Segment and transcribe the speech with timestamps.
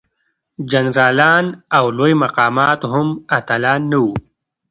[0.71, 1.45] جنرالان
[1.77, 3.07] او لوی مقامات هم
[3.37, 4.13] اتلان نه وو.